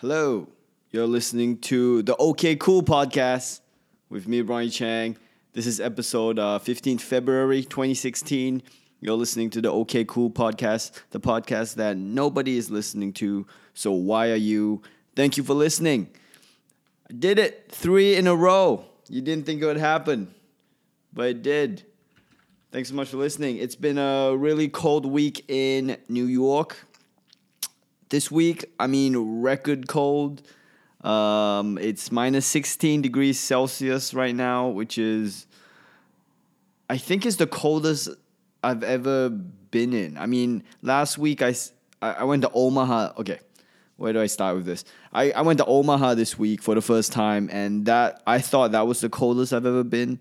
[0.00, 0.48] Hello,
[0.92, 3.60] you're listening to the OK Cool podcast
[4.08, 5.14] with me, Ronny Chieng.
[5.52, 8.62] This is episode uh, 15th February 2016.
[9.02, 13.46] You're listening to the OK Cool podcast, the podcast that nobody is listening to.
[13.74, 14.80] So why are you?
[15.16, 16.08] Thank you for listening.
[17.10, 18.86] I did it three in a row.
[19.10, 20.34] You didn't think it would happen,
[21.12, 21.82] but it did.
[22.72, 23.58] Thanks so much for listening.
[23.58, 26.78] It's been a really cold week in New York
[28.10, 30.42] this week, I mean, record cold.
[31.00, 35.46] Um, it's minus 16 degrees Celsius right now, which is,
[36.90, 38.10] I think, is the coldest
[38.62, 40.18] I've ever been in.
[40.18, 41.54] I mean, last week I,
[42.02, 43.14] I went to Omaha.
[43.18, 43.38] Okay,
[43.96, 44.84] where do I start with this?
[45.12, 48.72] I, I went to Omaha this week for the first time, and that I thought
[48.72, 50.20] that was the coldest I've ever been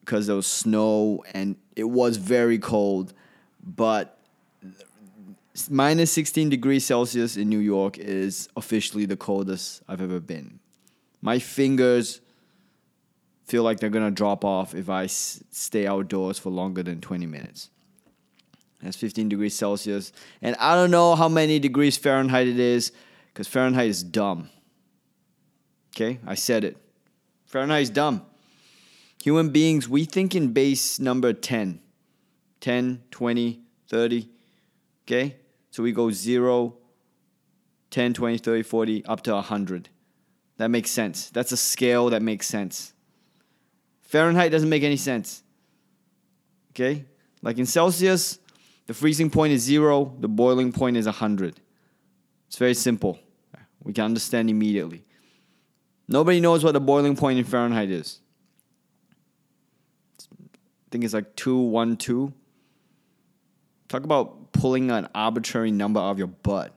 [0.00, 3.12] because there was snow and it was very cold.
[3.62, 4.18] But
[5.70, 10.58] minus 16 degrees Celsius in New York is officially the coldest I've ever been.
[11.22, 12.20] My fingers
[13.46, 17.26] feel like they're gonna drop off if I s- stay outdoors for longer than 20
[17.26, 17.70] minutes.
[18.82, 20.12] That's 15 degrees Celsius.
[20.42, 22.92] And I don't know how many degrees Fahrenheit it is,
[23.32, 24.50] because Fahrenheit is dumb.
[25.94, 26.76] Okay, I said it.
[27.46, 28.26] Fahrenheit is dumb.
[29.22, 31.80] Human beings, we think in base number 10,
[32.60, 34.28] 10, 20, 30.
[35.06, 35.36] Okay?
[35.74, 36.76] So we go 0,
[37.90, 39.88] 10, 20, 30, 40, up to 100.
[40.58, 41.30] That makes sense.
[41.30, 42.92] That's a scale that makes sense.
[44.00, 45.42] Fahrenheit doesn't make any sense.
[46.70, 47.04] Okay?
[47.42, 48.38] Like in Celsius,
[48.86, 51.58] the freezing point is 0, the boiling point is 100.
[52.46, 53.18] It's very simple.
[53.82, 55.04] We can understand immediately.
[56.06, 58.20] Nobody knows what the boiling point in Fahrenheit is.
[60.20, 62.32] I think it's like 212.
[63.88, 66.72] Talk about pulling an arbitrary number out of your butt.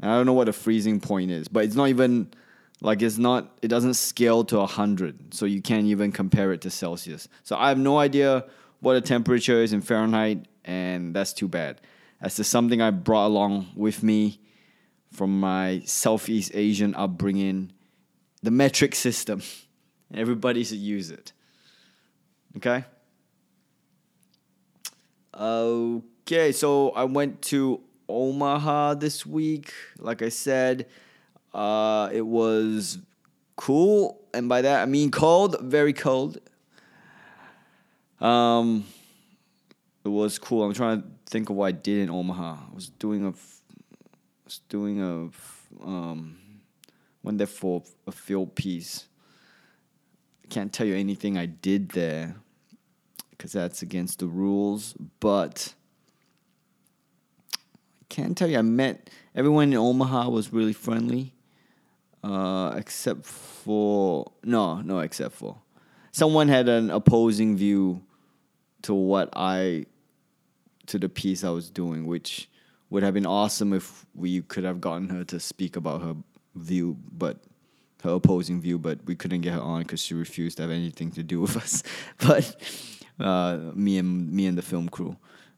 [0.00, 2.32] And I don't know what the freezing point is, but it's not even
[2.80, 6.70] like it's not it doesn't scale to 100, so you can't even compare it to
[6.70, 7.28] Celsius.
[7.42, 8.44] So I have no idea
[8.80, 11.80] what the temperature is in Fahrenheit and that's too bad.
[12.20, 14.40] That's just something I brought along with me
[15.12, 17.72] from my Southeast Asian upbringing,
[18.42, 19.42] the metric system.
[20.14, 21.32] Everybody should use it.
[22.56, 22.84] Okay?
[25.34, 26.02] Okay,
[26.52, 29.72] so I went to Omaha this week.
[29.98, 30.86] Like I said,
[31.52, 32.98] uh, it was
[33.56, 36.38] cool, and by that I mean cold, very cold.
[38.20, 38.86] Um,
[40.02, 40.64] it was cool.
[40.64, 42.56] I'm trying to think of what I did in Omaha.
[42.70, 43.34] I was doing a,
[44.44, 46.38] was doing a, um,
[47.22, 49.08] went there for a field piece.
[50.42, 52.36] I can't tell you anything I did there
[53.30, 54.94] because that's against the rules.
[55.20, 55.74] But
[58.14, 61.34] I can tell you, I met everyone in Omaha was really friendly,
[62.22, 65.56] uh, except for no, no, except for
[66.12, 68.02] someone had an opposing view
[68.82, 69.86] to what I
[70.86, 72.48] to the piece I was doing, which
[72.88, 76.14] would have been awesome if we could have gotten her to speak about her
[76.54, 77.38] view, but
[78.04, 81.10] her opposing view, but we couldn't get her on because she refused to have anything
[81.12, 81.82] to do with us.
[82.18, 82.54] But
[83.18, 85.16] uh, me and me and the film crew.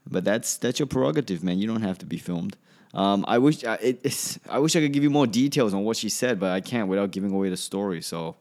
[0.08, 1.58] But that's that's your prerogative, man.
[1.58, 2.56] You don't have to be filmed.
[2.94, 5.96] Um, I wish I, it, I wish I could give you more details on what
[5.96, 8.00] she said, but I can't without giving away the story.
[8.00, 8.36] So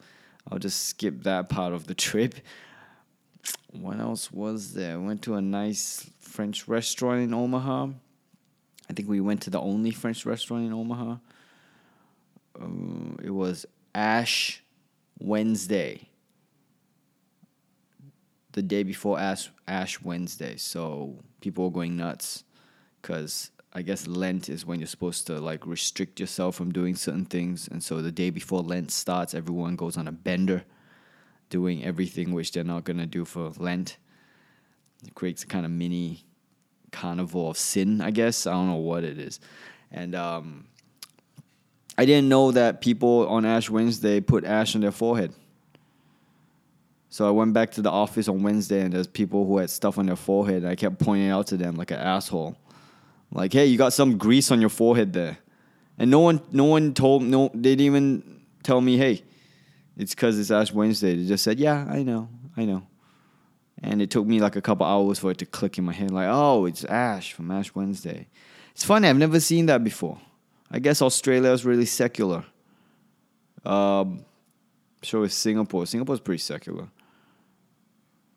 [0.50, 2.36] I'll just skip that part of the trip.
[3.72, 5.00] What else was there?
[5.00, 7.88] went to a nice French restaurant in Omaha.
[8.90, 11.18] I think we went to the only French restaurant in Omaha.
[12.59, 12.68] Uh,
[13.22, 14.64] it was Ash
[15.20, 16.08] Wednesday
[18.53, 22.44] the day before Ash Ash Wednesday, so people were going nuts
[23.00, 27.26] because I guess Lent is when you're supposed to like restrict yourself from doing certain
[27.26, 30.64] things, and so the day before Lent starts, everyone goes on a bender,
[31.52, 33.98] doing everything which they're not gonna do for Lent.
[35.06, 36.26] It creates a kind of mini
[36.92, 38.48] carnival of sin, I guess.
[38.48, 39.40] I don't know what it is,
[39.92, 40.66] and um,
[41.96, 45.32] I didn't know that people on Ash Wednesday put ash on their forehead.
[47.16, 49.97] So I went back to the office on Wednesday, and there's people who had stuff
[49.97, 50.64] on their forehead.
[50.64, 52.58] And I kept pointing out to them like an asshole,
[53.32, 55.38] like, "Hey, you got some grease on your forehead there,"
[55.97, 59.23] and no one, no one told, no, they didn't even tell me, "Hey,
[59.96, 62.28] it's because it's Ash Wednesday." They just said, "Yeah, I know,
[62.58, 62.85] I know,"
[63.82, 66.12] and it took me like a couple hours for it to click in my head,
[66.12, 68.28] like, "Oh, it's Ash from Ash Wednesday."
[68.73, 70.20] It's funny, I've never seen that before.
[70.70, 72.44] I guess Australia is really secular.
[73.64, 74.26] Um,
[75.02, 75.85] so is Singapore.
[75.85, 76.90] Singapore's pretty secular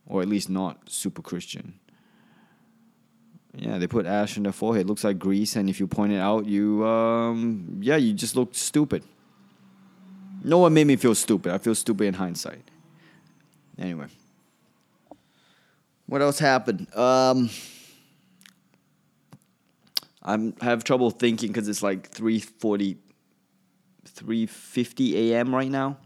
[0.08, 1.78] or at least not super Christian.
[3.54, 4.86] Yeah, they put ash on their forehead.
[4.86, 8.54] Looks like grease, and if you point it out, you um yeah, you just look
[8.54, 9.04] stupid.
[10.42, 11.52] No one made me feel stupid.
[11.52, 12.62] I feel stupid in hindsight.
[13.78, 14.06] Anyway.
[16.06, 16.92] What else happened?
[16.94, 17.50] Um
[20.22, 22.96] I'm have trouble thinking because it's like 3:40
[24.06, 25.54] 3:50 a.m.
[25.54, 25.96] right now.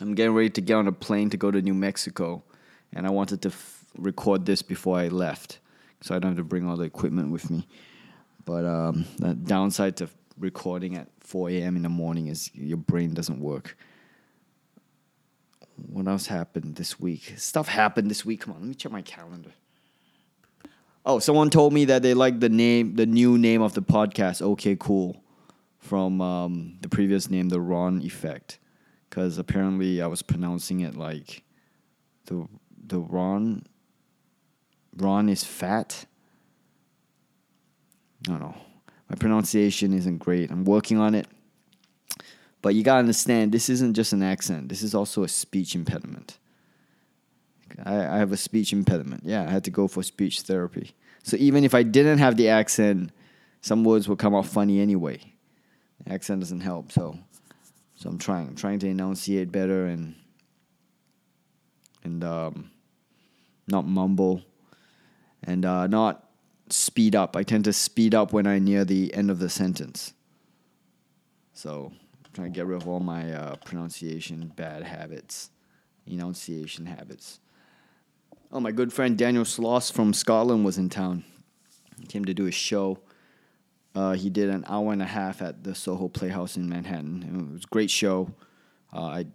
[0.00, 2.42] I'm getting ready to get on a plane to go to New Mexico,
[2.94, 5.58] and I wanted to f- record this before I left,
[6.00, 7.66] so I don't have to bring all the equipment with me.
[8.44, 10.08] But um, the downside to
[10.38, 11.76] recording at 4 a.m.
[11.76, 13.76] in the morning is your brain doesn't work.
[15.76, 17.34] What else happened this week?
[17.36, 18.42] Stuff happened this week.
[18.42, 19.50] Come on, let me check my calendar.
[21.04, 24.40] Oh, someone told me that they like the name, the new name of the podcast.
[24.40, 25.22] Okay, cool,
[25.78, 28.58] from um, the previous name, the Ron Effect,
[29.08, 31.42] because apparently I was pronouncing it like
[32.26, 32.46] the
[32.92, 33.64] the Ron.
[34.96, 36.04] Ron is fat.
[38.28, 38.54] I don't know.
[39.08, 40.50] My pronunciation isn't great.
[40.50, 41.26] I'm working on it.
[42.60, 44.68] But you gotta understand, this isn't just an accent.
[44.68, 46.38] This is also a speech impediment.
[47.84, 49.22] I, I have a speech impediment.
[49.24, 50.92] Yeah, I had to go for speech therapy.
[51.22, 53.10] So even if I didn't have the accent,
[53.62, 55.18] some words would come out funny anyway.
[56.04, 57.18] The accent doesn't help, so
[57.94, 58.48] so I'm trying.
[58.48, 60.14] I'm trying to enunciate better and
[62.04, 62.71] and um,
[63.66, 64.42] not mumble
[65.42, 66.28] and uh, not
[66.68, 67.36] speed up.
[67.36, 70.14] I tend to speed up when I near the end of the sentence.
[71.52, 71.92] So
[72.24, 75.50] I'm trying to get rid of all my uh, pronunciation bad habits,
[76.06, 77.40] enunciation habits.
[78.50, 81.24] Oh, my good friend Daniel Sloss from Scotland was in town.
[81.98, 82.98] He came to do a show.
[83.94, 87.22] Uh, he did an hour and a half at the Soho Playhouse in Manhattan.
[87.22, 88.32] It was a great show.
[88.92, 89.26] Uh, I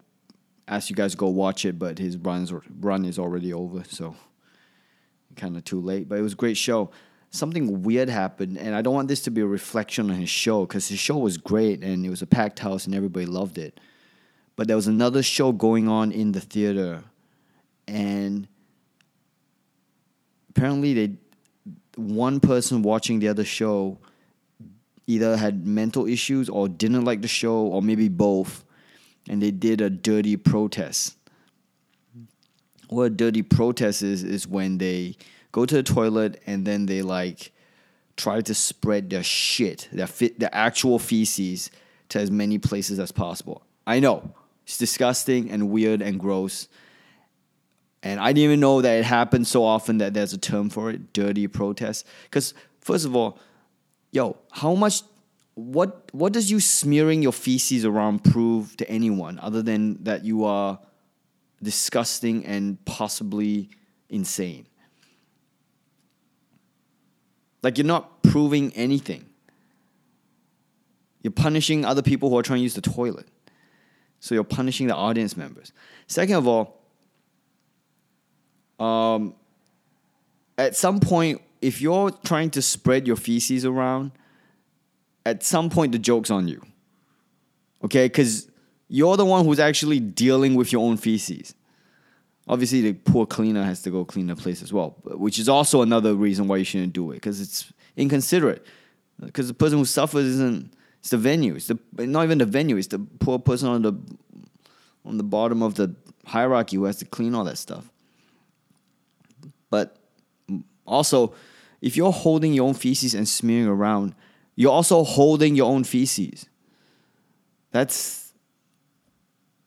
[0.67, 4.15] asked you guys to go watch it, but his runs run is already over, so
[5.35, 6.09] kind of too late.
[6.09, 6.91] But it was a great show.
[7.29, 10.65] Something weird happened, and I don't want this to be a reflection on his show
[10.65, 13.79] because his show was great and it was a packed house and everybody loved it.
[14.55, 17.03] But there was another show going on in the theater,
[17.87, 18.47] and
[20.49, 21.15] apparently they
[21.95, 23.97] one person watching the other show
[25.07, 28.63] either had mental issues or didn't like the show or maybe both
[29.29, 31.15] and they did a dirty protest.
[32.89, 35.18] What a dirty protest is is when they
[35.51, 37.51] go to the toilet and then they like
[38.15, 41.69] try to spread their shit their fit their actual feces
[42.09, 43.63] to as many places as possible.
[43.85, 44.33] I know.
[44.65, 46.68] It's disgusting and weird and gross.
[48.03, 50.89] And I didn't even know that it happens so often that there's a term for
[50.89, 52.06] it, dirty protest.
[52.24, 53.39] Because first of all,
[54.12, 55.03] yo, how much
[55.57, 60.45] what what does you smearing your feces around prove to anyone other than that you
[60.45, 60.77] are
[61.63, 63.68] disgusting and possibly
[64.07, 64.68] insane?
[67.63, 69.25] Like you're not proving anything.
[71.24, 73.27] You're punishing other people who are trying to use the toilet.
[74.19, 75.74] So you're punishing the audience members.
[76.06, 76.80] Second of all,
[78.80, 79.33] um,
[80.56, 84.12] at some point, if you're trying to spread your feces around,
[85.27, 86.62] at some point the joke's on you.
[87.83, 88.06] Okay?
[88.06, 88.50] Because
[88.88, 91.53] you're the one who's actually dealing with your own feces.
[92.47, 95.81] Obviously, the poor cleaner has to go clean the place as well, which is also
[95.81, 98.65] another reason why you shouldn't do it because it's inconsiderate.
[99.19, 101.56] Because the person who suffers isn't it's the venue.
[101.56, 102.77] It's the not even the venue.
[102.77, 103.93] It's the poor person on the
[105.05, 107.89] on the bottom of the hierarchy who has to clean all that stuff.
[109.69, 109.98] But
[110.86, 111.34] also,
[111.81, 114.15] if you're holding your own feces and smearing around,
[114.57, 116.47] you're also holding your own feces.
[117.71, 118.33] That's,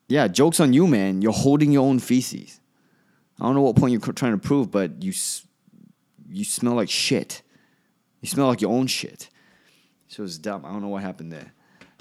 [0.09, 1.23] yeah, joke's on you, man.
[1.23, 2.61] You're holding your own feces.
[3.41, 5.13] I don't know what point you're trying to prove, but you,
[6.29, 7.41] you smell like shit.
[8.21, 9.31] You smell like your own shit.
[10.09, 10.67] So it's dumb.
[10.67, 11.53] I don't know what happened there.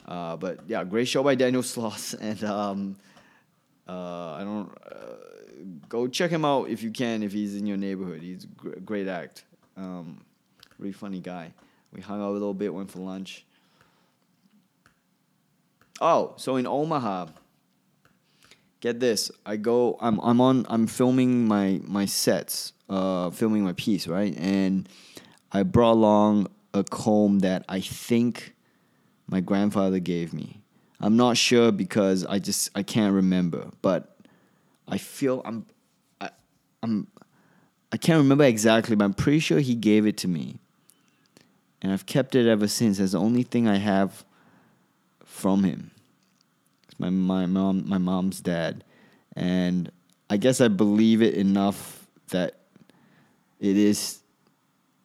[0.07, 2.15] Uh, but yeah, great show by Daniel Sloss.
[2.19, 2.97] And um,
[3.87, 4.71] uh, I don't.
[4.83, 5.15] Uh,
[5.87, 7.21] go check him out if you can.
[7.21, 9.43] If he's in your neighborhood, he's a great act.
[9.77, 10.21] Um,
[10.79, 11.53] really funny guy.
[11.91, 13.45] We hung out a little bit, went for lunch.
[16.01, 17.27] Oh, so in Omaha,
[18.79, 19.31] get this.
[19.45, 19.97] I go.
[19.99, 20.65] I'm I'm on.
[20.69, 22.73] I'm filming my my sets.
[22.89, 24.35] Uh, filming my piece, right?
[24.37, 24.89] And
[25.51, 28.55] I brought along a comb that I think
[29.27, 30.61] my grandfather gave me.
[30.99, 34.17] I'm not sure because I just I can't remember, but
[34.87, 35.65] I feel I'm
[36.19, 36.29] I,
[36.81, 37.07] I'm
[37.91, 40.59] I can't remember exactly, but I'm pretty sure he gave it to me.
[41.81, 42.99] And I've kept it ever since.
[42.99, 44.25] as the only thing I have
[45.23, 45.91] from him.
[46.83, 48.83] It's my my mom my mom's dad.
[49.35, 49.91] And
[50.29, 52.55] I guess I believe it enough that
[53.59, 54.19] it is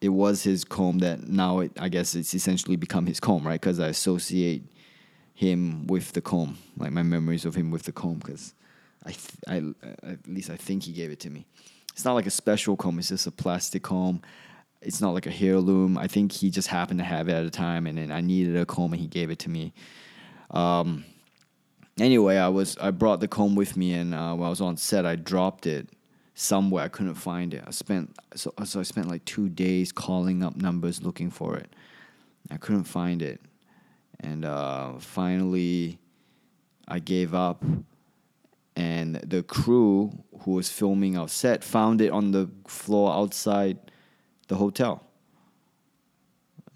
[0.00, 3.60] it was his comb that now it, I guess it's essentially become his comb, right?
[3.60, 4.62] Because I associate
[5.34, 8.52] him with the comb, like my memories of him with the comb, because
[9.04, 11.46] I, th- I, at least I think he gave it to me.
[11.92, 14.20] It's not like a special comb; it's just a plastic comb.
[14.84, 15.96] It's not like a heirloom.
[15.96, 18.56] I think he just happened to have it at a time, and then I needed
[18.56, 19.72] a comb, and he gave it to me.
[20.50, 21.04] Um,
[21.98, 24.76] anyway, I was I brought the comb with me, and uh, when I was on
[24.76, 25.88] set, I dropped it
[26.34, 26.84] somewhere.
[26.84, 27.64] I couldn't find it.
[27.66, 31.74] I spent so so I spent like two days calling up numbers looking for it.
[32.50, 33.40] I couldn't find it,
[34.20, 35.98] and uh, finally,
[36.86, 37.64] I gave up.
[38.76, 40.10] And the crew
[40.40, 43.78] who was filming our set found it on the floor outside
[44.44, 45.02] the hotel.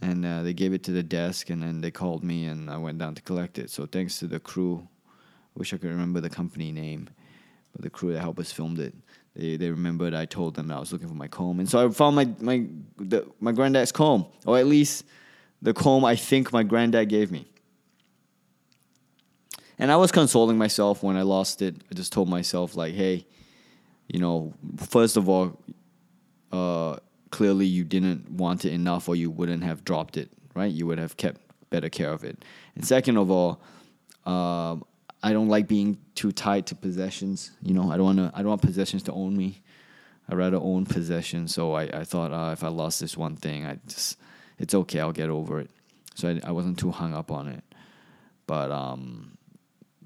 [0.01, 2.77] And uh, they gave it to the desk, and then they called me, and I
[2.77, 3.71] went down to collect it.
[3.71, 4.87] So thanks to the crew,
[5.55, 7.11] wish I could remember the company name,
[7.73, 8.95] but the crew that helped us filmed it,
[9.35, 11.85] they they remembered I told them that I was looking for my comb, and so
[11.85, 15.05] I found my my the, my granddad's comb, or at least
[15.63, 17.47] the comb I think my granddad gave me.
[19.81, 21.77] And I was consoling myself when I lost it.
[21.91, 23.27] I just told myself like, hey,
[24.09, 25.57] you know, first of all,
[26.51, 26.97] uh,
[27.31, 30.73] clearly you didn't want it enough, or you wouldn't have dropped it, right?
[30.73, 32.45] You would have kept better care of it.
[32.75, 33.61] And second of all,
[34.25, 34.85] um,
[35.23, 37.51] I don't like being too tied to possessions.
[37.63, 38.33] You know, I don't want to.
[38.35, 39.63] I don't want possessions to own me.
[40.29, 41.55] I rather own possessions.
[41.55, 44.19] So I, I thought uh, if I lost this one thing, I just
[44.59, 45.01] it's okay.
[45.01, 45.71] I'll get over it.
[46.15, 47.65] So I, I wasn't too hung up on it.
[48.47, 49.39] But um,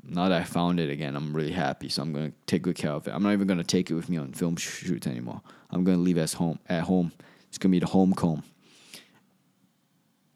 [0.02, 1.88] now that I found it again, I'm really happy.
[1.88, 3.12] So I'm gonna take good care of it.
[3.12, 5.43] I'm not even gonna take it with me on film shoots anymore.
[5.73, 7.12] I'm gonna leave as home at home.
[7.49, 8.43] It's gonna be the home comb.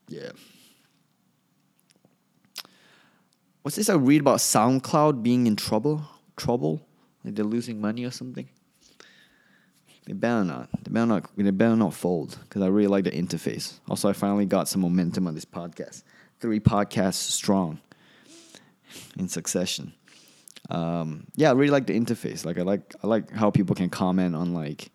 [0.08, 0.30] Yeah.
[3.62, 6.02] What's this I read about SoundCloud being in trouble?
[6.36, 6.80] Trouble?
[7.24, 8.48] Like they're losing money or something?
[10.06, 10.68] They better not.
[10.84, 11.36] They better not.
[11.36, 13.80] They better not fold because I really like the interface.
[13.88, 16.04] Also, I finally got some momentum on this podcast.
[16.38, 17.80] Three podcasts strong
[19.18, 19.92] in succession.
[20.70, 22.44] Um, yeah, I really like the interface.
[22.44, 24.90] Like I like I like how people can comment on like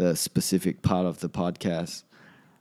[0.00, 2.04] the specific part of the podcast.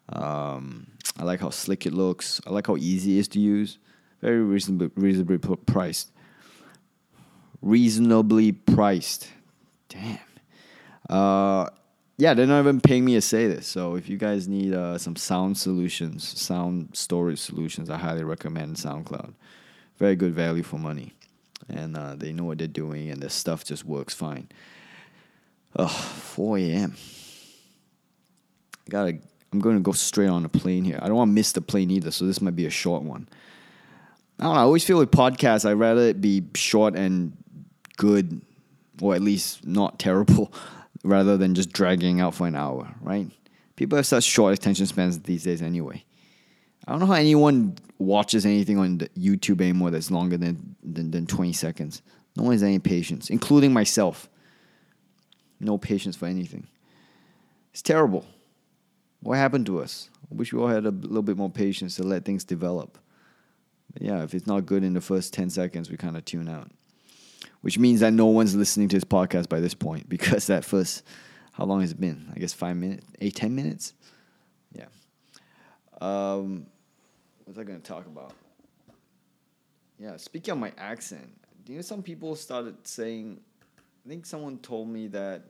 [0.10, 2.42] Um, I like how slick it looks.
[2.46, 3.78] I like how easy it is to use.
[4.22, 6.12] Very reasonably reasonably priced.
[7.62, 9.30] Reasonably priced.
[9.88, 10.20] Damn.
[11.10, 11.68] Uh,
[12.18, 13.66] yeah, they're not even paying me to say this.
[13.66, 18.76] So if you guys need uh, some sound solutions, sound storage solutions, I highly recommend
[18.76, 19.34] SoundCloud.
[19.98, 21.14] Very good value for money,
[21.70, 24.50] and uh, they know what they're doing, and their stuff just works fine.
[25.76, 26.96] Oh, 4 a.m.
[28.90, 29.20] Gotta.
[29.52, 31.00] I'm going to go straight on a plane here.
[31.02, 33.28] I don't want to miss the plane either, so this might be a short one.
[34.40, 34.60] I don't know.
[34.60, 37.36] I always feel with podcasts, I'd rather it be short and
[37.98, 38.42] good,
[39.02, 40.54] or at least not terrible,
[41.04, 43.28] rather than just dragging out for an hour, right?
[43.76, 46.04] People have such short attention spans these days anyway.
[46.88, 51.26] I don't know how anyone watches anything on YouTube anymore that's longer than, than, than
[51.26, 52.02] 20 seconds.
[52.36, 54.30] No one has any patience, including myself.
[55.60, 56.68] No patience for anything.
[57.72, 58.26] It's terrible.
[59.22, 60.10] What happened to us?
[60.32, 62.98] I wish we all had a little bit more patience to let things develop.
[63.94, 66.48] But yeah, if it's not good in the first 10 seconds, we kind of tune
[66.48, 66.72] out.
[67.62, 71.04] Which means that no one's listening to this podcast by this point because that first,
[71.54, 72.32] how long has it been?
[72.36, 73.94] I guess five minutes, eight, ten minutes?
[74.74, 74.86] Yeah.
[76.00, 76.68] Um,
[77.40, 78.34] what was I going to talk about?
[79.98, 81.30] Yeah, speaking of my accent,
[81.70, 83.40] you know some people started saying,
[84.06, 85.44] I think someone told me that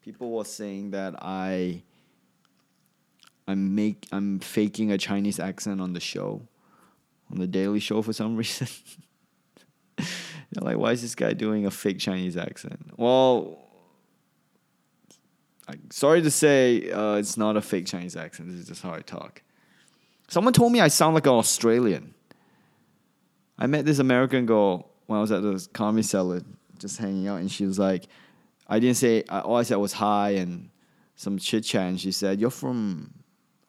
[0.00, 1.82] people were saying that I.
[3.46, 6.42] I'm make I'm faking a Chinese accent on the show
[7.30, 8.68] on the Daily Show for some reason.
[9.96, 12.78] They're like, why is this guy doing a fake Chinese accent?
[12.96, 13.58] Well,
[15.68, 18.50] I, sorry to say, uh, it's not a fake Chinese accent.
[18.50, 19.42] This is just how I talk.
[20.28, 22.14] Someone told me I sound like an Australian.
[23.58, 26.42] I met this American girl when I was at the comedy cellar,
[26.78, 28.06] just hanging out, and she was like,
[28.68, 30.70] I didn't say, all I said was hi and
[31.14, 33.14] some chit chat, and she said, You're from,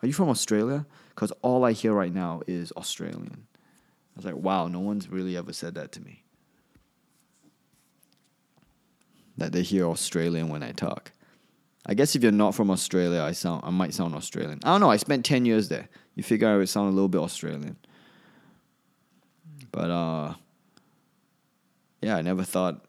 [0.01, 0.85] are you from Australia?
[1.09, 3.47] Because all I hear right now is Australian.
[3.55, 6.23] I was like, wow, no one's really ever said that to me.
[9.37, 11.11] That they hear Australian when I talk.
[11.85, 14.59] I guess if you're not from Australia, I sound I might sound Australian.
[14.63, 14.91] I don't know.
[14.91, 15.87] I spent ten years there.
[16.15, 17.77] You figure I would sound a little bit Australian.
[19.71, 20.33] But uh,
[22.01, 22.83] yeah, I never thought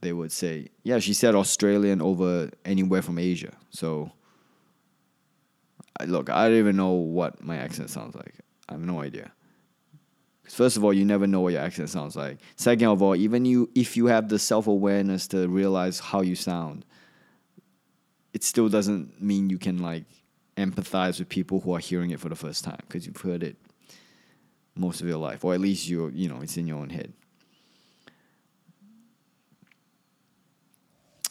[0.00, 0.68] they would say.
[0.82, 3.52] Yeah, she said Australian over anywhere from Asia.
[3.70, 4.12] So
[6.06, 8.34] look, I don't even know what my accent sounds like.
[8.68, 9.32] I have no idea.
[10.48, 12.38] First of all, you never know what your accent sounds like.
[12.56, 16.34] Second of all, even you if you have the self awareness to realize how you
[16.34, 16.84] sound,
[18.32, 20.04] it still doesn't mean you can like
[20.56, 23.56] empathize with people who are hearing it for the first time because you've heard it
[24.74, 27.12] most of your life, or at least you you know it's in your own head.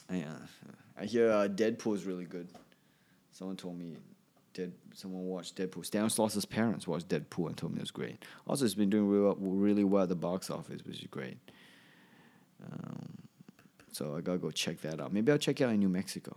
[0.10, 0.16] Uh,
[1.00, 2.48] I hear uh, Deadpool is really good.
[3.32, 3.98] Someone told me,
[4.58, 4.74] Dead.
[4.94, 5.86] Someone watched Deadpool.
[5.86, 8.26] Stanislaus's parents watched Deadpool and told me it was great.
[8.48, 11.38] Also, it's been doing really well, really well at the box office, which is great.
[12.66, 13.18] Um,
[13.92, 15.14] so I gotta go check that out.
[15.14, 16.36] Maybe I'll check it out in New Mexico.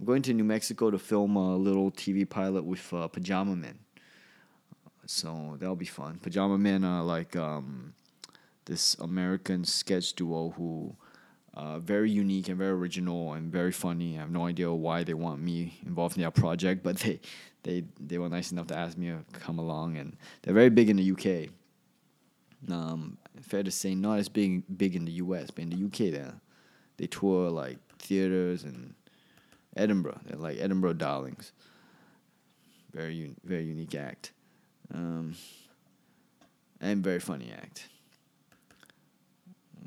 [0.00, 3.78] I'm going to New Mexico to film a little TV pilot with uh, Pajama Men.
[5.04, 6.18] So that'll be fun.
[6.22, 7.92] Pajama Men are like um,
[8.64, 10.96] this American sketch duo who
[11.58, 14.16] uh, very unique and very original and very funny.
[14.16, 17.18] I have no idea why they want me involved in their project, but they
[17.64, 20.88] they they were nice enough to ask me to come along, and they're very big
[20.88, 21.50] in the UK.
[22.72, 26.12] Um, fair to say, not as big big in the US, but in the UK,
[26.12, 26.24] they
[26.96, 28.94] they tour like theaters and
[29.76, 30.20] Edinburgh.
[30.26, 31.50] They're like Edinburgh darlings.
[32.94, 34.30] Very un- very unique act,
[34.94, 35.34] um,
[36.80, 37.88] and very funny act.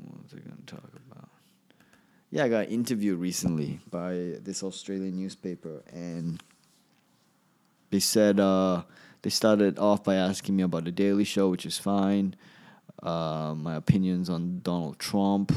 [0.04, 1.01] What was I going to talk about?
[2.34, 6.42] Yeah, I got interviewed recently by this Australian newspaper, and
[7.90, 8.84] they said uh,
[9.20, 12.34] they started off by asking me about the Daily Show, which is fine.
[13.02, 15.52] Uh, my opinions on Donald Trump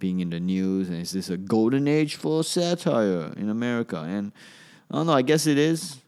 [0.00, 3.98] being in the news, and is this a golden age for satire in America?
[3.98, 4.32] And
[4.90, 5.12] I don't know.
[5.12, 5.98] I guess it is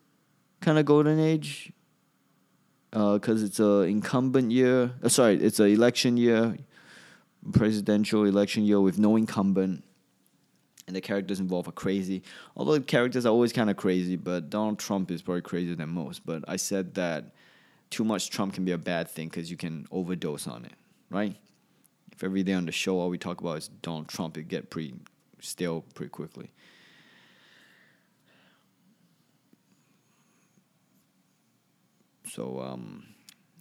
[0.61, 1.73] kind of golden age
[2.91, 4.95] because uh, it's a incumbent year.
[5.01, 6.57] Uh, sorry, it's an election year
[7.53, 9.85] presidential election year with no incumbent
[10.87, 12.23] and the characters involved are crazy.
[12.57, 15.89] Although the characters are always kind of crazy, but Donald Trump is probably crazier than
[15.91, 16.27] most.
[16.27, 17.27] But I said that
[17.91, 20.73] too much Trump can be a bad thing because you can overdose on it,
[21.09, 21.37] right?
[22.13, 24.69] If every day on the show all we talk about is Donald Trump, it get
[24.69, 24.95] pretty
[25.41, 26.51] stale pretty quickly.
[32.29, 33.07] So, um,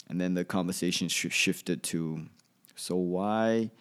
[0.09, 2.25] and then the conversation sh- shifted to
[2.79, 3.71] so why?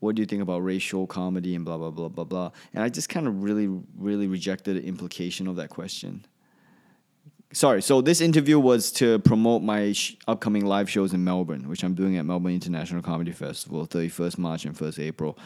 [0.00, 2.50] What do you think about racial comedy and blah blah blah blah blah?
[2.74, 6.26] And I just kind of really really rejected the implication of that question.
[7.54, 11.84] Sorry, so this interview was to promote my sh- upcoming live shows in Melbourne, which
[11.84, 15.38] I'm doing at Melbourne International Comedy Festival, 31st March and 1st April.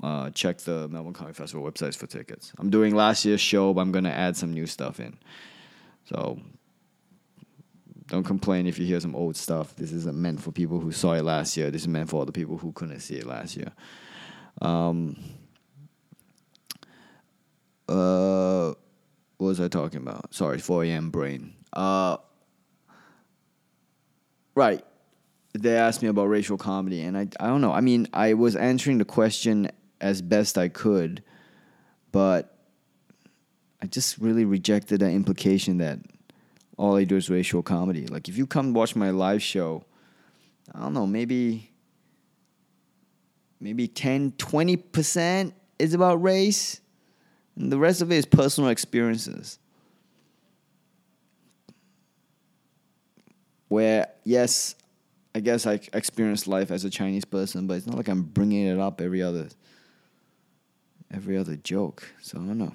[0.00, 2.52] Uh, check the Melbourne Comedy Festival websites for tickets.
[2.58, 5.18] I'm doing last year's show, but I'm gonna add some new stuff in.
[6.04, 6.38] So
[8.10, 9.74] don't complain if you hear some old stuff.
[9.76, 11.70] This isn't meant for people who saw it last year.
[11.70, 13.72] This is meant for the people who couldn't see it last year.
[14.60, 15.16] Um,
[17.88, 18.74] uh,
[19.38, 20.34] what was I talking about?
[20.34, 21.10] Sorry, 4 a.m.
[21.10, 21.54] brain.
[21.72, 22.16] Uh,
[24.56, 24.84] right.
[25.54, 27.72] They asked me about racial comedy, and I, I don't know.
[27.72, 29.70] I mean, I was answering the question
[30.00, 31.22] as best I could,
[32.10, 32.58] but
[33.80, 36.00] I just really rejected the implication that
[36.80, 38.06] all I do is racial comedy.
[38.06, 39.84] Like if you come watch my live show,
[40.74, 41.70] I don't know, maybe
[43.60, 46.80] maybe 10, 20% is about race,
[47.54, 49.58] and the rest of it is personal experiences.
[53.68, 54.74] Where, yes,
[55.34, 58.66] I guess I experienced life as a Chinese person, but it's not like I'm bringing
[58.66, 59.48] it up every other
[61.12, 62.10] every other joke.
[62.22, 62.72] So I don't know.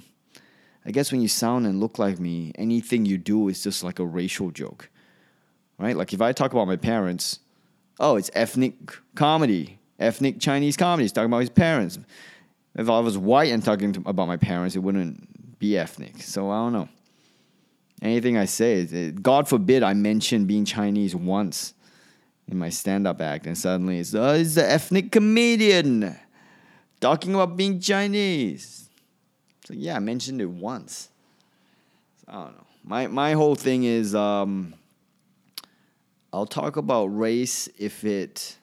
[0.85, 3.99] I guess when you sound and look like me, anything you do is just like
[3.99, 4.89] a racial joke,
[5.79, 5.97] right?
[5.97, 7.39] Like if I talk about my parents,
[7.99, 8.75] oh, it's ethnic
[9.15, 11.05] comedy, ethnic Chinese comedy.
[11.05, 11.97] He's talking about his parents.
[12.75, 16.21] If I was white and talking to, about my parents, it wouldn't be ethnic.
[16.21, 16.89] So I don't know.
[18.01, 21.73] Anything I say, it, God forbid I mention being Chinese once
[22.47, 26.15] in my stand-up act, and suddenly it's, oh, it's the ethnic comedian
[26.99, 28.84] talking about being Chinese.
[29.65, 31.09] So yeah, I mentioned it once.
[32.17, 32.67] So, I don't know.
[32.83, 34.75] My my whole thing is um,
[36.31, 38.57] I'll talk about race if it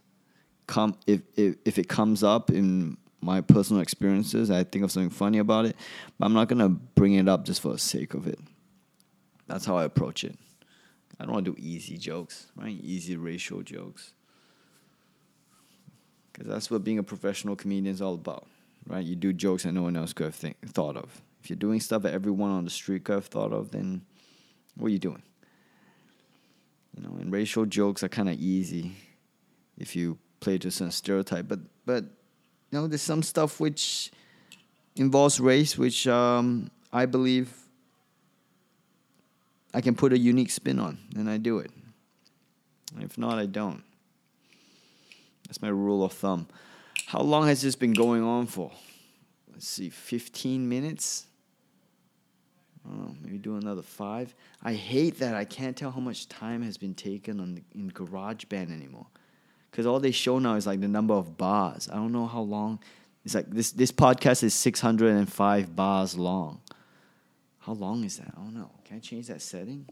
[0.67, 4.51] come if, if if it comes up in my personal experiences.
[4.51, 5.77] I think of something funny about it,
[6.19, 8.39] but I'm not gonna bring it up just for the sake of it.
[9.49, 10.39] That's how I approach it.
[11.19, 12.77] I don't want to do easy jokes, right?
[12.81, 14.13] Easy racial jokes.
[16.33, 18.47] Because that's what being a professional comedian is all about
[18.87, 19.05] right?
[19.05, 21.23] You do jokes that no one else could have think, thought of.
[21.43, 24.03] If you're doing stuff that everyone on the street could have thought of, then
[24.77, 25.23] what are you doing?
[26.97, 28.93] You know, and racial jokes are kind of easy
[29.79, 34.11] if you play to some stereotype, but but you know, there's some stuff which
[34.97, 37.53] involves race, which um, I believe
[39.75, 41.71] I can put a unique spin on, and I do it.
[43.01, 43.83] If not, I don't.
[45.47, 46.47] That's my rule of thumb.
[47.07, 48.71] How long has this been going on for?
[49.53, 51.27] Let's see, 15 minutes?
[52.89, 54.35] Oh, maybe do another five.
[54.63, 57.91] I hate that I can't tell how much time has been taken on the, in
[57.91, 59.07] GarageBand anymore,
[59.71, 61.89] because all they show now is like the number of bars.
[61.89, 62.81] I don't know how long.
[63.25, 63.71] It's like this.
[63.71, 66.61] This podcast is six hundred and five bars long.
[67.61, 68.33] How long is that?
[68.37, 68.71] I don't know.
[68.85, 69.87] Can I change that setting?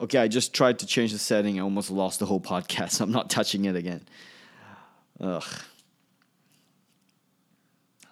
[0.00, 1.60] Okay, I just tried to change the setting.
[1.60, 3.00] I almost lost the whole podcast.
[3.00, 4.02] I'm not touching it again.
[5.20, 5.44] Ugh.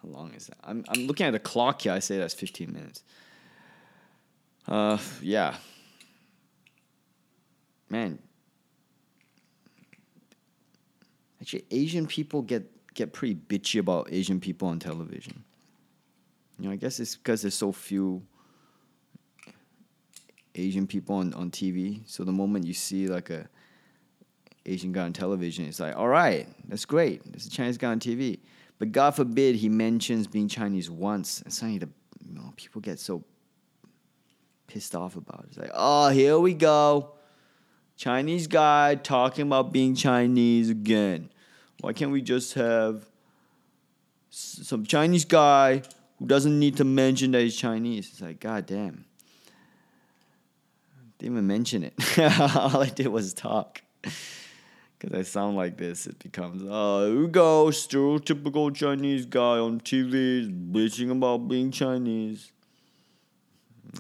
[0.02, 0.58] How long is that?
[0.64, 1.92] I'm I'm looking at the clock here.
[1.92, 3.02] I say that's 15 minutes.
[4.66, 5.56] Uh, yeah.
[7.88, 8.18] Man.
[11.40, 15.44] Actually, Asian people get get pretty bitchy about Asian people on television.
[16.58, 18.22] You know, I guess it's because there's so few
[20.54, 22.00] Asian people on, on TV.
[22.06, 23.48] So the moment you see like a
[24.66, 27.22] Asian guy on television, it's like, all right, that's great.
[27.24, 28.40] There's a Chinese guy on TV.
[28.80, 31.88] But God forbid he mentions being Chinese once, and suddenly the
[32.26, 33.22] you know, people get so
[34.66, 35.46] pissed off about it.
[35.48, 37.12] It's like, oh, here we go.
[37.96, 41.30] Chinese guy talking about being Chinese again.
[41.82, 43.04] Why can't we just have
[44.30, 45.82] some Chinese guy
[46.18, 48.08] who doesn't need to mention that he's Chinese?
[48.10, 49.04] It's like, God damn.
[51.18, 51.92] Didn't even mention it.
[52.40, 53.82] All I did was talk.
[55.00, 59.80] Because I sound like this, it becomes, oh, here we go, stereotypical Chinese guy on
[59.80, 62.52] TV bitching about being Chinese.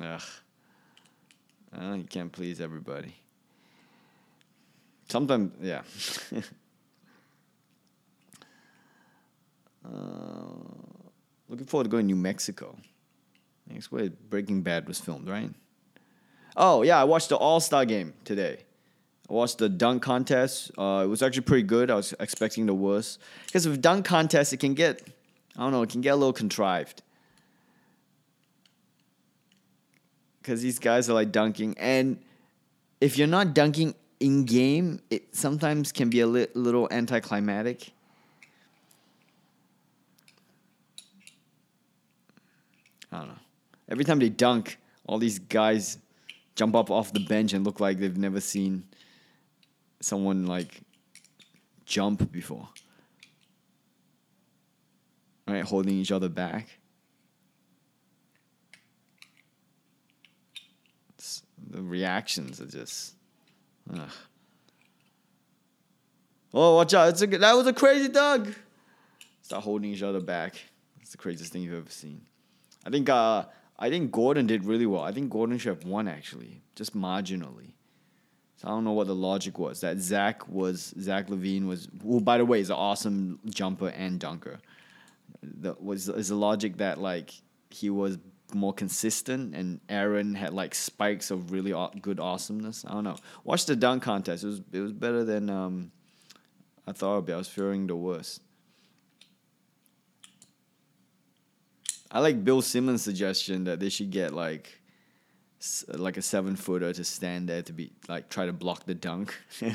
[0.02, 0.20] Ugh.
[1.74, 3.14] Uh, you can't please everybody.
[5.08, 5.80] Sometimes, yeah.
[9.86, 9.90] uh,
[11.48, 12.76] looking forward to going to New Mexico.
[13.68, 15.50] That's where Breaking Bad was filmed, right?
[16.56, 18.64] Oh, yeah, I watched the All Star game today.
[19.30, 20.72] I watched the dunk contest.
[20.76, 21.90] Uh, it was actually pretty good.
[21.90, 23.20] I was expecting the worst.
[23.46, 25.06] Because with dunk contests, it can get,
[25.56, 27.02] I don't know, it can get a little contrived.
[30.50, 32.18] because these guys are like dunking, and
[33.00, 37.92] if you're not dunking in game, it sometimes can be a li- little anticlimactic.
[43.12, 43.34] I don't know.
[43.88, 45.98] Every time they dunk, all these guys
[46.54, 48.84] jump up off the bench and look like they've never seen
[50.00, 50.80] someone like
[51.84, 52.68] jump before.
[55.46, 56.80] Right, holding each other back.
[61.70, 63.14] the reactions are just.
[63.92, 64.10] Ugh.
[66.52, 67.10] Oh, watch out!
[67.10, 68.52] It's a, that was a crazy dog.
[69.42, 70.56] Start holding each other back.
[71.00, 72.22] It's the craziest thing you've ever seen.
[72.84, 73.44] I think uh,
[73.78, 75.02] I think Gordon did really well.
[75.02, 77.74] I think Gordon should have won actually, just marginally.
[78.60, 79.80] So I don't know what the logic was.
[79.80, 84.20] That Zach was Zach LaVine was who by the way is an awesome jumper and
[84.20, 84.60] dunker.
[85.42, 87.32] The, was is the logic that like
[87.70, 88.18] he was
[88.52, 92.84] more consistent, and Aaron had like spikes of really good awesomeness.
[92.86, 93.16] I don't know.
[93.44, 94.44] Watch the dunk contest.
[94.44, 95.90] It was it was better than um,
[96.86, 97.32] I thought it'd be.
[97.32, 98.42] I was fearing the worst.
[102.10, 104.79] I like Bill Simmons' suggestion that they should get like
[105.88, 109.36] like a seven footer to stand there to be like try to block the dunk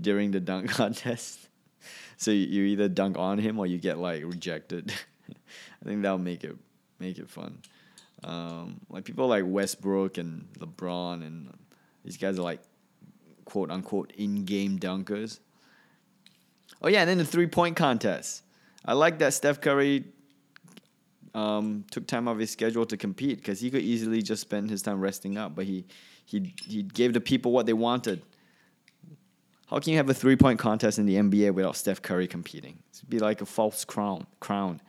[0.00, 1.48] during the dunk contest.
[2.18, 4.92] So you either dunk on him or you get like rejected.
[5.30, 6.56] I think that'll make it
[6.98, 7.58] make it fun.
[8.24, 11.52] Um, like people like Westbrook and LeBron and
[12.04, 12.60] these guys are like
[13.44, 15.40] quote unquote in game dunkers.
[16.82, 18.42] Oh yeah, and then the three point contest.
[18.84, 20.04] I like that Steph Curry
[21.36, 24.80] um, took time off his schedule to compete because he could easily just spend his
[24.80, 25.84] time resting up, but he
[26.24, 28.22] he he gave the people what they wanted.
[29.66, 32.78] How can you have a three point contest in the NBA without Steph Curry competing?
[32.94, 34.26] It'd be like a false crown.
[34.40, 34.80] Crown.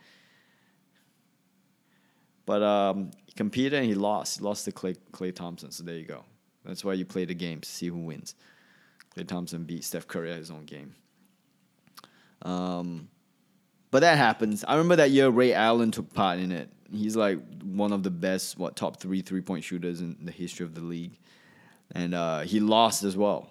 [2.46, 4.38] But um, he competed and he lost.
[4.38, 5.70] He lost to Clay, Klay Thompson.
[5.70, 6.24] So there you go.
[6.64, 8.34] That's why you play the game to see who wins.
[9.14, 10.94] Klay Thompson beat Steph Curry at his own game.
[12.40, 13.08] Um,
[13.90, 14.64] but that happens.
[14.66, 16.68] I remember that year Ray Allen took part in it.
[16.90, 20.64] He's like one of the best, what top three three point shooters in the history
[20.64, 21.18] of the league,
[21.92, 23.50] and uh, he lost as well.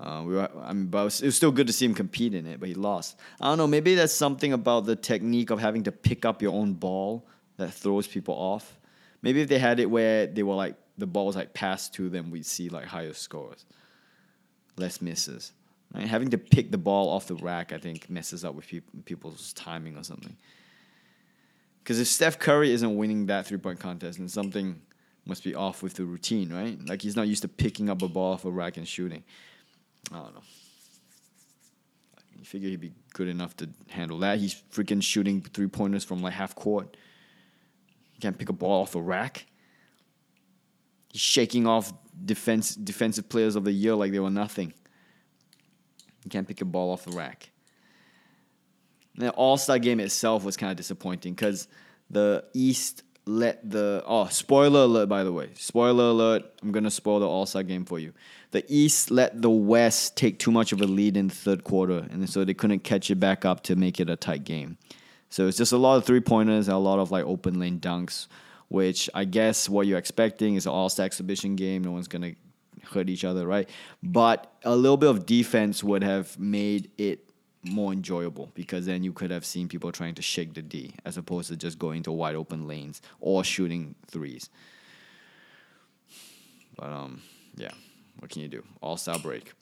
[0.00, 1.94] Uh, we were, I mean, but it was, it was, still good to see him
[1.94, 3.16] compete in it, but he lost.
[3.40, 3.68] I don't know.
[3.68, 7.24] Maybe that's something about the technique of having to pick up your own ball
[7.58, 8.80] that throws people off.
[9.20, 12.08] Maybe if they had it where they were like the ball was like passed to
[12.08, 13.64] them, we'd see like higher scores,
[14.76, 15.52] less misses.
[15.94, 16.06] Right?
[16.06, 18.66] Having to pick the ball off the rack, I think, messes up with
[19.04, 20.36] people's timing or something.
[21.82, 24.80] Because if Steph Curry isn't winning that three point contest, then something
[25.26, 26.78] must be off with the routine, right?
[26.86, 29.22] Like he's not used to picking up a ball off a rack and shooting.
[30.12, 30.42] I don't know.
[32.36, 34.38] You figure he'd be good enough to handle that.
[34.38, 36.96] He's freaking shooting three pointers from like half court.
[38.12, 39.46] He can't pick a ball off a rack.
[41.12, 41.92] He's shaking off
[42.24, 44.72] defense defensive players of the year like they were nothing.
[46.24, 47.50] You can't pick a ball off the rack.
[49.16, 51.68] The All Star game itself was kind of disappointing because
[52.10, 57.20] the East let the oh spoiler alert by the way spoiler alert I'm gonna spoil
[57.20, 58.12] the All Star game for you.
[58.50, 62.06] The East let the West take too much of a lead in the third quarter,
[62.10, 64.76] and so they couldn't catch it back up to make it a tight game.
[65.30, 67.80] So it's just a lot of three pointers and a lot of like open lane
[67.80, 68.26] dunks,
[68.68, 71.82] which I guess what you're expecting is an All Star exhibition game.
[71.84, 72.32] No one's gonna
[72.84, 73.68] hurt each other, right?
[74.02, 77.28] But a little bit of defense would have made it
[77.64, 81.16] more enjoyable because then you could have seen people trying to shake the D as
[81.16, 84.50] opposed to just going to wide open lanes or shooting threes.
[86.76, 87.22] But um,
[87.56, 87.70] yeah,
[88.18, 88.64] what can you do?
[88.80, 89.52] All star break.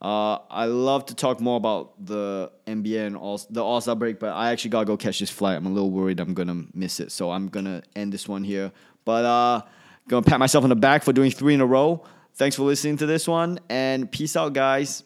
[0.00, 4.20] Uh, I love to talk more about the NBA and all the All Star break,
[4.20, 5.56] but I actually gotta go catch this flight.
[5.56, 8.70] I'm a little worried I'm gonna miss it, so I'm gonna end this one here.
[9.04, 9.62] But uh,
[10.08, 12.04] gonna pat myself on the back for doing three in a row.
[12.38, 15.02] Thanks for listening to this one, and peace out, guys.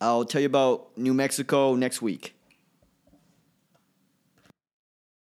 [0.00, 2.37] I'll tell you about New Mexico next week.